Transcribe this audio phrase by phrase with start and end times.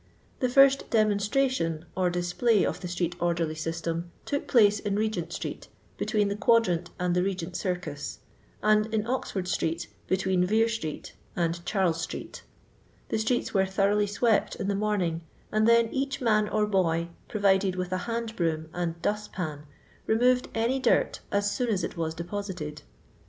[0.39, 5.67] The first" demonstFation," or display of the street orderly system, took place in Regent street,
[5.95, 8.17] between the Quadrant and the Begent circus,
[8.63, 12.41] and in Oxford street, between Yere street and Charles street
[13.09, 17.75] The streets were thoroughly swept in the morning, and then each man or boy, provided
[17.75, 19.67] with a hand broom and dust pan,
[20.07, 22.81] removed any dirt as soon as it was deposited.